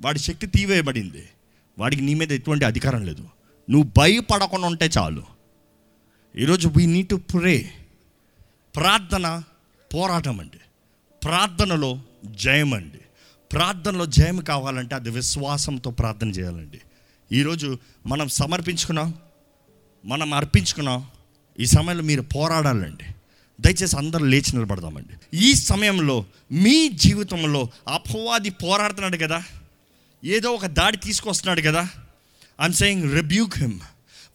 [0.00, 1.28] వాడి శక్తి తీవేయబడింది.
[1.78, 3.28] వాడికి నీ మీద ఎటువంటి అధికారం లేదు.
[3.70, 5.24] నువ్వు భయపడకుండా ఉంటే చాలు.
[6.36, 7.72] ఈరోజు వీ నీడ్ టు ప్రే
[8.76, 9.42] ప్రార్థన
[9.94, 10.58] పోరాటం అండి.
[11.24, 12.98] ప్రార్థనలో జయం అండి
[13.52, 16.80] ప్రార్థనలో జయం కావాలంటే అది విశ్వాసంతో ప్రార్థన చేయాలండి.
[17.32, 19.14] ఈరోజు మనం సమర్పించుకున్నాం
[20.04, 21.06] మనం అర్పించుకున్నాం
[21.60, 23.04] ఈ సమయంలో మీరు పోరాడాలండి.
[23.60, 25.36] దయచేసి అందరూ లేచి నిలబడదామండి.
[25.36, 29.44] ఈ సమయంలో మీ జీవితంలో అపవాది పోరాడుతున్నాడు కదా
[30.24, 31.88] ఏదో ఒక దాడి తీసుకొస్తున్నాడు కదా
[32.60, 33.80] I'm saying rebuke him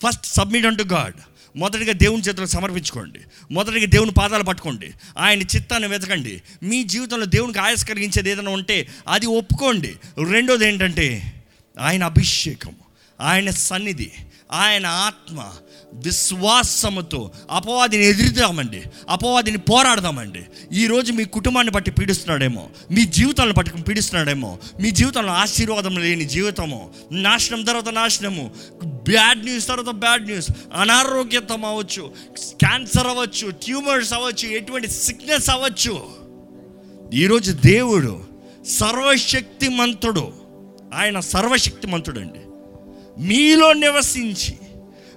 [0.04, 1.15] first submit unto God
[1.55, 3.19] మొదటిగా దేవుని చేతులకు సమర్పించుకోండి.
[3.51, 4.91] మొదటిగా దేవుని పాదాలు పట్టుకోండి.
[5.17, 6.41] ఆయన చిత్తాన్ని వెతకండి.
[6.63, 9.95] మీ జీవితంలో దేవునికి ఆయాస కలిగించేది ఏదైనా ఉంటే అది ఒప్పుకోండి.
[10.31, 11.33] రెండోది ఏంటంటే
[11.79, 12.75] ఆయన అభిషేకం
[13.21, 14.11] ఆయన సన్నిధి
[14.51, 15.51] ఆయన ఆత్మ
[15.93, 20.43] విశ్వాసముతో అపవాదిని ఎదురుదామండి అపవాదిని పోరాడదామండి.
[20.73, 27.63] ఈరోజు మీ కుటుంబాన్ని బట్టి పీడిస్తున్నాడేమో మీ జీవితాలను బట్టి పీడిస్తున్నాడేమో మీ జీవితంలో ఆశీర్వాదం లేని జీవితము నాశనం
[27.63, 28.51] తర్వాత నాశనము
[28.84, 36.06] బ్యాడ్ న్యూస్ తర్వాత బ్యాడ్ న్యూస్ అనారోగ్యతం అవ్వచ్చు క్యాన్సర్ అవ్వచ్చు ట్యూమర్స్ అవ్వచ్చు ఎటువంటి సిక్నెస్ అవ్వచ్చు.
[37.13, 38.23] ఈరోజు దేవుడు
[38.67, 40.34] సర్వశక్తిమంతుడు
[40.93, 42.39] ఆయన సర్వశక్తిమంతుడు అండి
[43.23, 44.56] మీలో నివసించి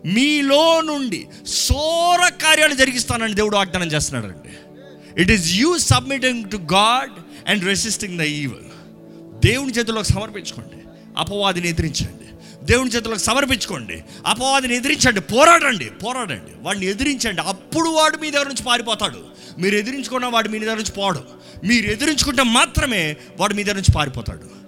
[0.04, 4.48] మీలో నుండి సోర కార్యాలు జరిగిస్తానని దేవుడు వాగ్దానం చేస్తున్నాడండి.
[5.22, 7.12] It is you submitting to God
[7.50, 8.66] and resisting the evil
[9.44, 10.76] దేవుని చేతుల్లోకి సమర్పించుకోండి.
[11.16, 12.26] అపవాదిని ఎదిరించండి.
[12.64, 14.04] దేవుని చేతులకు సమర్పించుకోండి.
[14.26, 15.20] అపవాదిని ఎదిరించండి.
[15.20, 15.84] పోరాడండి.
[15.84, 16.52] పోరాడండి.
[16.60, 17.40] వాడిని ఎదిరించండి.
[17.40, 19.24] అప్పుడు వాడు మీ దగ్గర నుంచి పారిపోతాడు.
[19.58, 21.20] మీరు ఎదిరించుకున్న వాడు మీ దగ్గర నుంచి పోడు.
[21.64, 24.66] మీరు ఎదిరించుకుంటే మాత్రమే వాడు మీ దగ్గర నుంచి పారిపోతాడు.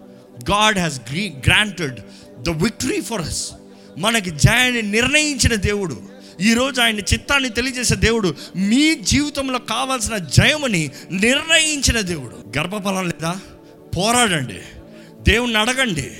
[0.50, 2.00] God has గ్రీ granted
[2.42, 3.52] the victory for us
[3.98, 6.02] మనకి జయాన్ని నిర్ణయించిన దేవుడు.
[6.40, 8.34] ఈరోజు ఆయన చిత్తాన్ని తెలియజేసే దేవుడు.
[8.56, 12.58] మీ జీవితంలో కావాల్సిన జయముని నిర్ణయించిన దేవుడు.
[12.58, 13.40] గర్భఫలం లేదా?
[13.96, 14.58] పోరాడండి.
[15.28, 16.10] దేవుణ్ణి అడగండి.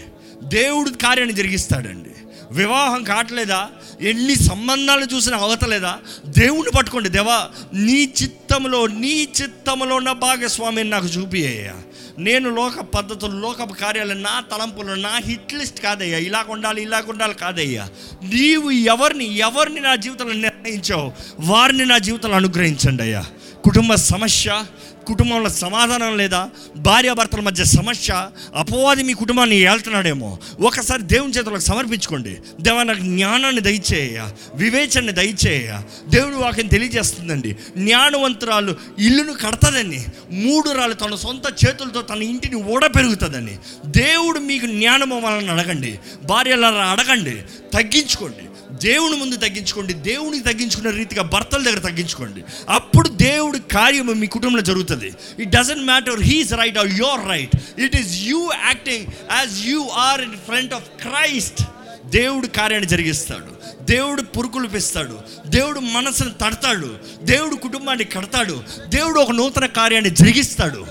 [0.43, 2.11] దేవుడు కార్యాన్ని జరిగిస్తాడండి.
[2.51, 3.69] వివాహం కావట్లేదా?
[4.01, 5.99] ఎన్ని సంబంధాలు చూసినా అవతలేదా?
[6.27, 7.49] దేవుణ్ణి పట్టుకోండి దేవా.
[7.75, 11.75] నీ చిత్తంలో నీ చిత్తంలో ఉన్న భాగస్వామిని నాకు చూపియ్యా
[12.19, 16.19] నేను లోక పద్ధతులు లోక కార్యాలు నా తలంపులు నా హిట్ లిస్ట్ కాదయ్యా.
[16.19, 17.89] ఇలా ఉండాలి ఇలా ఉండాలి కాదయ్యా.
[18.23, 23.25] నీవు ఎవరిని ఎవరిని నా జీవితంలో నిర్ణయించావు వారిని నా జీవితంలో అనుగ్రహించండి అయ్యా.
[23.65, 24.65] కుటుంబ సమస్య
[25.09, 26.51] కుటుంబంలో సమాధానం లేదా?
[26.77, 28.29] భార్యాభర్తల మధ్య సమస్య?
[28.55, 30.39] అపవాది మీ కుటుంబాన్ని ఏళ్తున్నాడేమో.
[30.61, 32.37] ఒకసారి దేవుని చేతులకు సమర్పించుకోండి.
[32.61, 37.57] దేవా నాకు జ్ఞానాన్ని దయచేయ వివేచనని దయచేయ దేవుడు వాక్యం తెలియజేస్తుందండి.
[37.79, 45.21] జ్ఞానవంతురాలు ఇల్లును కడతదని మూడు రాళ్ళు తన సొంత చేతులతో తన ఇంటిని ఊడ పెరుగుతుందని దేవుడు మీకు జ్ఞానము
[45.21, 45.99] వలన అడగండి.
[46.25, 47.43] భార్యలను అడగండి.
[47.75, 48.48] తగ్గించుకోండి.
[48.83, 52.45] దేవుని ముందు తగ్గించుకోండి దేవునికి తగ్గించుకునే రీతిగా భర్తల దగ్గర తగ్గించుకోండి.
[52.69, 55.13] అప్పుడు దేవుడి కార్యము మీ కుటుంబంలో జరుగుతుంది.
[55.39, 60.21] It doesn't matter he's right or you're right it is you acting as you are
[60.21, 61.63] in front of Christ
[62.07, 63.59] దేవుడు కార్యాన్ని జరిగిస్తాడు.
[63.85, 65.19] దేవుడు పురుకులుపిస్తాడు.
[65.47, 66.95] దేవుడు మనసును తడతాడు.
[67.23, 68.63] దేవుడు కుటుంబాన్ని కడతాడు.
[68.89, 70.87] దేవుడు ఒక నూతన కార్యాన్ని జరిగిస్తాడు.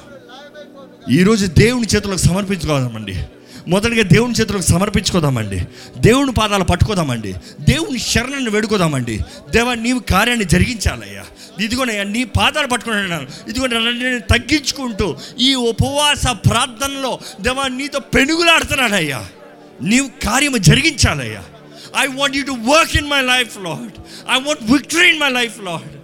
[1.11, 3.23] ఈరోజు దేవుని చేతులకు సమర్పించుకోదామండి
[3.67, 5.67] మొదటిగా దేవుని చేతులకు సమర్పించుకోదామండి.
[5.97, 7.33] దేవుని పాదాలు పట్టుకోదామండి.
[7.59, 9.19] దేవుని శరణాన్ని వేడుకోదామండి.
[9.49, 11.23] దేవా నీవు కార్యాన్ని జరిగించాలయ్యా.
[11.59, 19.25] ఇదిగోనయ్యా నీ పాదాలు పట్టుకుని ఇదిగో నేను తగ్గించుకుంటూ ఈ ఉపవాస ప్రార్థనలో దేవా నీతో పెనుగులాడుతున్నానయ్యా.
[19.83, 21.43] నీవు కార్యము జరిగించాలయ్యా.
[21.97, 24.01] I want you to work in my life Lord
[24.31, 25.96] I want victory in my life Lord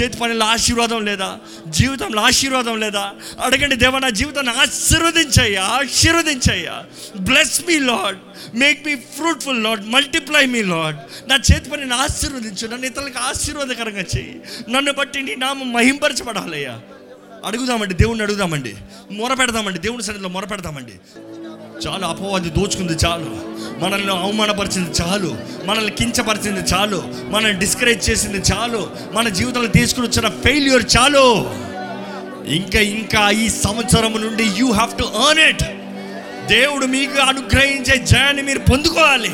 [0.00, 1.38] చేతి పనిలో ఆశీర్వాదం లేదా?
[1.68, 3.12] జీవితంలో ఆశీర్వాదం లేదా?
[3.44, 6.84] అడగండి దేవ నా జీవితాన్ని ఆశీర్వదించయ్యా ఆశీర్వదించయ్యా.
[7.20, 8.18] Bless me Lord
[8.56, 12.68] make me fruitful Lord multiply me Lord నా చేతి పనిని ఆశీర్వదించు.
[12.68, 14.40] నన్ను ఇతరులకు ఆశీర్వాదకరంగా చెయ్యి.
[14.70, 16.80] నన్ను బట్టి నీ నామం మహింపరచబడాలయ్యా.
[17.44, 18.74] అడుగుదామండి దేవుణ్ణి అడుగుదామండి.
[19.10, 20.92] మొర పెడదామండి దేవుని సన్నిధిలో మొర పెడదామండి
[21.86, 23.36] చాలు అపవాది దోచుకుంది చాలు.
[23.84, 25.36] మనల్ని అవమానపరిచింది చాలు.
[25.64, 27.04] మనల్ని కించపరిచింది చాలు.
[27.28, 28.90] మనల్ని డిస్కరేజ్ చేసింది చాలు.
[29.12, 31.50] మన జీవితంలో తీసుకుని వచ్చిన ఫెయిల్యూర్ చాలు.
[32.46, 35.62] ఇంకా ఇంకా ఈ సంవత్సరం నుండి you have to earn it
[36.46, 39.30] దేవుడు మీకు అనుగ్రహించే జయాన్ని మీరు పొందుకోవాలి.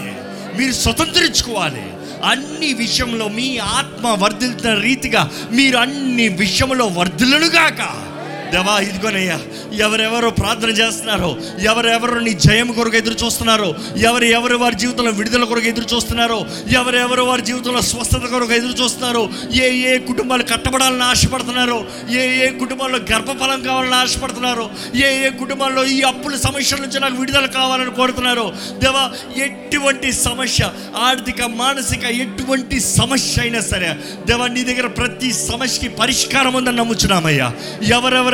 [0.59, 1.83] మీరు స్వతంత్రించుకోవాలి.
[2.25, 8.07] అన్ని విషయంలో మీ ఆత్మ వర్ధిల్తున్న రీతిగా మీరు అన్ని విషయంలో వర్ధిల్లుగాక
[8.53, 9.37] దేవా ఇదిగోనయ్యా
[9.85, 11.31] ఎవరెవరు ప్రార్థన చేస్తున్నారో
[11.65, 13.69] ఎవరెవరు నీ జయం కొరకు ఎదురు చూస్తున్నారో
[14.03, 16.39] ఎవరు ఎవరు వారి జీవితంలో విడుదల కొరకు ఎదురు చూస్తున్నారో
[16.77, 19.23] ఎవరెవరు వారి జీవితంలో స్వస్థత కొరకు ఎదురు చూస్తున్నారో
[19.59, 21.79] ఏ ఏ కుటుంబాలు కట్టబడాలని ఆశపడుతున్నారో
[22.17, 24.67] ఏ ఏ కుటుంబాల్లో గర్భఫలం కావాలని ఆశపడుతున్నారో
[25.01, 28.47] ఏ ఏ కుటుంబాల్లో ఈ అప్పుల సమస్యల నుంచి నాకు విడుదల కావాలని కోరుతున్నారో
[28.79, 29.05] దేవా
[29.47, 30.63] ఎటువంటి సమస్య
[31.07, 33.91] ఆర్థిక మానసిక ఎటువంటి సమస్య అయినా సరే
[34.27, 37.49] దేవా నీ దగ్గర ప్రతి సమస్యకి పరిష్కారం ఉందని నమ్ముచున్నామయ్యా.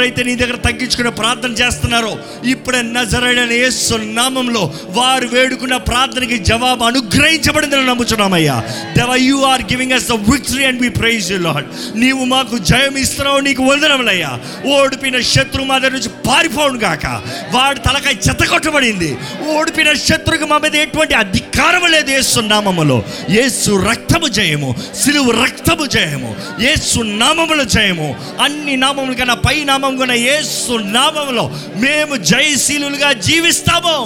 [0.03, 2.13] ఎవరైతే నీ దగ్గర తగ్గించుకునే ప్రార్థన చేస్తున్నారో
[2.53, 4.63] ఇప్పుడే నజరైన యేసు నామంలో
[4.97, 8.57] వారు వేడుకున్న ప్రార్థనకి జవాబు అనుగ్రహించబడిందని నమ్ముచున్నామయ్యా.
[8.97, 11.69] దేవా you are giving us the victory and we praise you Lord
[12.03, 14.31] నీవు మాకు జయం ఇస్తున్నావు నీకు వదనములయ్యా.
[14.77, 17.07] ఓడిపోయిన శత్రు మా దగ్గర నుంచి పారిపోవును గాక.
[17.55, 19.11] వాడు తలకాయ చెత్తకొట్టబడింది
[19.55, 22.99] ఓడిపోయిన శత్రుకు మా మీద ఎటువంటి అధికారం లేదు యేసు నామములో.
[23.39, 26.33] యేసు రక్తము జయము సిలువు రక్తము జయము
[26.67, 28.11] యేసు నామముల జయము.
[28.45, 31.43] అన్ని నామముల కన్నా పై నామం పొంగున ఏసు నామంలో
[31.77, 33.97] మేము జయశీలులుగా జీవిస్తాము.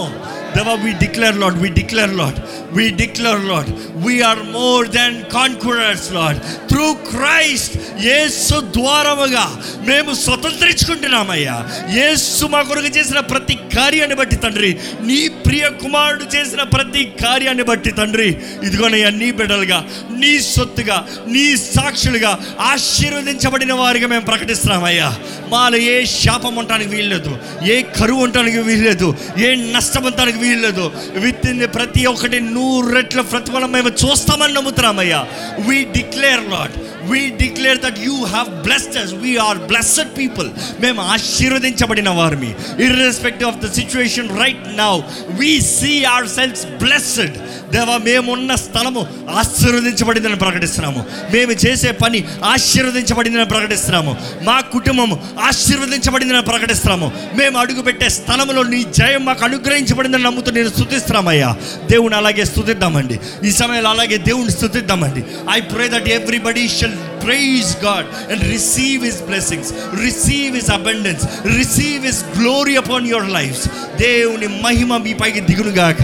[0.56, 2.38] దేవా we declare Lord we declare Lord
[2.76, 3.70] we declare Lord
[4.04, 6.38] we are more than conquerors Lord
[6.70, 7.74] through Christ
[8.06, 9.44] యేసు ద్వారముగా
[9.88, 11.56] మేము స్వతంత్రించుకుంటున్నామయ్యా.
[11.96, 14.70] యేసు మా కొరకు చేసిన ప్రతి కార్యాన్ని బట్టి తండ్రి
[15.08, 18.28] నీ ప్రియ కుమారుడు చేసిన ప్రతి కార్యాన్ని బట్టి తండ్రి
[18.66, 19.78] ఇదిగోనయ్యా నీ బిడ్డలుగా
[20.20, 20.98] నీ సొత్తుగా
[21.34, 22.32] నీ సాక్షులుగా
[22.72, 25.08] ఆశీర్వదించబడిన వారిగా మేము ప్రకటిస్తున్నామయ్యా.
[25.50, 27.32] మాలో ఏ శాపం ఉండటానికి వీల్లేదు
[27.68, 29.08] ఏ కరువు ఉండటానికి వీల్లేదు
[29.40, 30.84] ఏ నష్టం ఉండటానికి వీల్లేదు
[31.16, 35.20] విత్తింది ప్రతి ఒక్కటి నూరు రెట్ల ప్రతిఫలం మేము చూస్తామని నమ్ముతున్నామయ్యా
[35.58, 36.76] we declare Lord
[37.10, 40.48] we declare that you have blessed us we are blessed people
[40.80, 42.50] మేము ఆశీర్వదించబడిన వారిని
[42.86, 44.92] irrespective of the situation right now
[45.40, 47.36] we see ourselves blessed
[47.74, 49.00] దేవా మేమున్న స్థలము
[49.38, 51.00] ఆశీర్వదించబడిందని ప్రకటిస్తున్నాము.
[51.34, 54.16] మేము చేసే పని ఆశీర్వదించబడిందని ప్రకటిస్తున్నాము.
[54.42, 57.12] మా కుటుంబము ఆశీర్వదించబడిందని ప్రకటిస్తున్నాము.
[57.34, 61.50] మేము అడుగుపెట్టే స్థలంలో నీ జయం మాకు అనుగ్రహించబడిందని నమ్ముతూ నేను స్థుతిస్తున్నామయ్యా.
[61.90, 63.18] దేవుని అలాగే స్థుతిద్దామండి.
[63.44, 65.24] ఈ సమయంలో అలాగే దేవుని స్థుతిద్దామండి.
[65.50, 69.72] I pray that everybody shall praise God and receive his blessings
[70.04, 71.24] receive his abundance
[71.58, 73.66] receive his glory upon your lives
[74.02, 76.02] దేవుని మహిమ మీ పైకి దిగునుగాక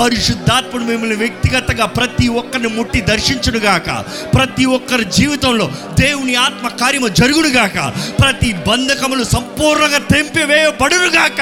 [0.00, 3.90] పరిశుద్ధాత్ముడు మిమ్మల్ని వ్యక్తిగతంగా ప్రతి ఒక్కరిని ముట్టి దర్శించునుగాక
[4.34, 5.66] ప్రతి ఒక్కరి జీవితంలో
[6.00, 7.78] దేవుని ఆత్మ కార్యము జరుగునుగాక
[8.20, 11.40] ప్రతి బంధకములు సంపూర్ణంగా తెంపివేయబడునుగాక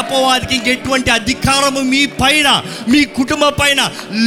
[0.00, 2.48] అపవాదికి ఎటువంటి అధికారము మీ పైన
[2.88, 3.80] మీ కుటుంబ పైన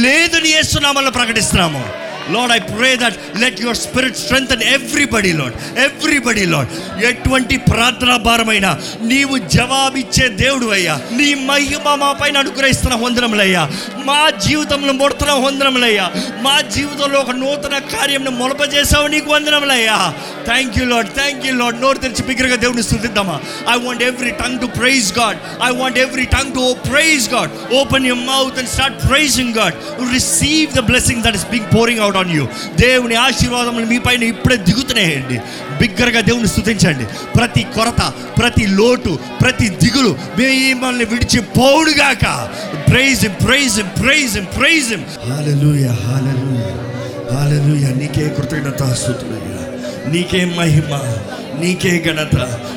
[0.04, 1.84] లేదని వేస్తున్నామని ప్రకటిస్తున్నాము.
[2.32, 6.70] Lord I pray that let your spirit strength everybody Lord everybody Lord
[7.04, 8.66] ఎటువంటి ప్రార్థనా భారమైన
[9.02, 11.00] నీవు జవాబిచ్చే దేవుడు అయ్యా.
[11.12, 13.68] నీ మహిమ మా పైన అనుగ్రహిస్తున్న వందనములయ్యా
[14.04, 16.10] మా జీవితంలో ముడుతున్న వందనములయ్యా
[16.42, 19.98] మా జీవితంలో ఒక నూతన కార్యం మొలపజేసావు నీకు వందనములయ్యా
[20.46, 23.36] thank you Lord thank you Lord నోరు తెరిచి బిగ్గరగా దేవుని స్థుతిద్దామా?
[23.68, 28.06] I want every tongue to praise God I want every tongue to praise God open
[28.06, 29.76] your mouth and start praising God
[30.12, 32.44] receive the blessing that is being pouring out on you
[32.76, 35.38] దేవుని ఆశీర్వాదములు మీ పైన ఇప్పుడే దిగుతున్నాయండి
[35.80, 37.04] బిగ్గరగా దేవుని స్థుతించండి.
[37.36, 38.02] ప్రతి కొరత
[38.36, 42.24] ప్రతి లోటు ప్రతి దిగులు మిమ్మల్ని విడిచి పోవుడుగాక
[42.90, 44.90] praise praise praise praise
[45.24, 46.70] hallelujah hallelujah
[47.32, 49.53] hallelujah నీకే కృతజ్ఞత స్థుతులయ్యా
[50.12, 50.90] నీకే మహిమ
[51.60, 52.36] నీకే ఘనత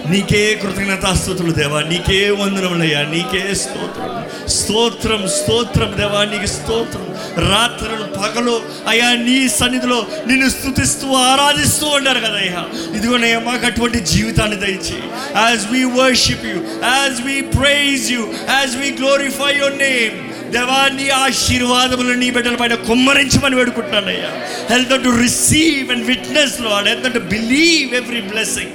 [0.09, 4.11] నీకే కృతజ్ఞతాస్తుతులు దేవా నీకే వందనములయ్యా నీకే స్తోత్రం.
[4.47, 7.07] స్తోత్రం స్తోత్రం దేవా నీకు స్తోత్రం.
[7.51, 8.55] రాత్రులు పగలు
[8.87, 12.63] అయ్యా నీ సన్నిధిలో నిన్ను స్థుతిస్తూ ఆరాధిస్తూ ఉన్నారు అయ్యా.
[12.97, 14.97] ఇదిగోనయ్యా మాకు అటువంటి జీవితాన్ని దయచి
[15.37, 16.57] as we worship you
[16.91, 20.17] as we praise you as we glorify your name
[20.51, 24.29] దేవా నీ ఆశీర్వాదములు నీ బిడ్డల పైన కుమ్మరించమని వేడుకుంటున్నానయ్యా.
[24.69, 28.73] Health to receive and witness Lord health to believe every blessing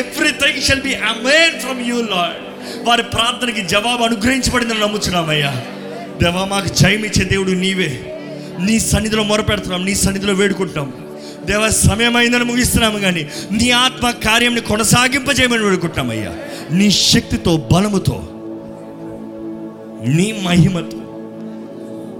[0.00, 2.38] everything shall be amen from you Lord
[2.82, 5.52] వారి ప్రార్థనకి జవాబు అనుగ్రహించబడిందని నమ్ముచున్నామయ్యా.
[6.22, 7.90] దేవా మాకు జయమిచ్చే దేవుడు నీవే.
[8.58, 10.88] నీ సన్నిధిలో మొరపెడుతున్నాం నీ సన్నిధిలో వేడుకుంటాం
[11.44, 16.32] దేవ సమయమైందని ముగిస్తున్నాము కానీ నీ ఆత్మ కార్యంని కొనసాగింపజేయమని వేడుకుంటామయ్యా
[16.70, 18.16] నీ శక్తితో బలముతో
[20.06, 20.98] నీ మహిమతో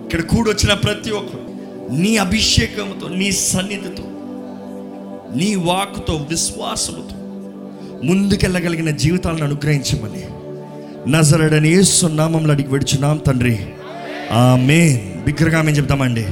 [0.04, 1.46] ఇక్కడ కూడొచ్చిన ప్రతి ఒక్కరు
[1.94, 4.04] నీ అభిషేకంతో నీ సన్నిధితో
[5.36, 7.16] నీ వాకుతో విశ్వాసముతో
[8.06, 10.24] ముందుకెళ్ళగలిగిన జీవితాలను అనుగ్రహించమని
[11.10, 13.58] నజరడని యేసు నామంలో అడిగి విడుచున్నాం తండ్రి.
[14.32, 16.26] ఆమె బిగ్గరగా మేము చెప్తామండి.